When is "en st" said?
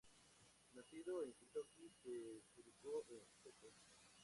3.09-3.71